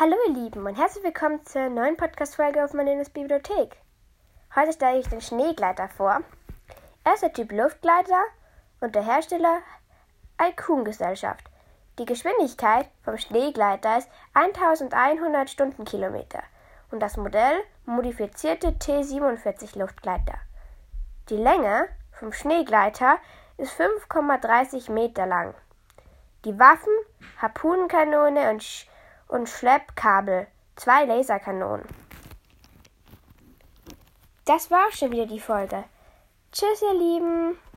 [0.00, 3.76] Hallo ihr Lieben und herzlich willkommen zur neuen Podcast-Folge auf Marlenes Bibliothek.
[4.56, 6.22] Heute stelle ich den Schneegleiter vor.
[7.04, 8.24] Er ist der Typ Luftgleiter
[8.80, 9.58] und der Hersteller
[10.38, 11.44] Alcun Gesellschaft.
[11.98, 16.44] Die Geschwindigkeit vom Schneegleiter ist 1100 Stundenkilometer
[16.90, 20.38] und das Modell modifizierte T47 Luftgleiter.
[21.28, 23.18] Die Länge vom Schneegleiter
[23.58, 25.54] ist 5,30 Meter lang.
[26.46, 26.94] Die Waffen,
[27.42, 28.86] Harpunenkanone und Sch
[29.30, 30.46] und Schleppkabel,
[30.76, 31.86] zwei Laserkanonen.
[34.44, 35.84] Das war schon wieder die Folge.
[36.50, 37.58] Tschüss, ihr Lieben.